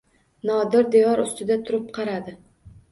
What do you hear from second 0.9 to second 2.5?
devor ustida turib qaradi.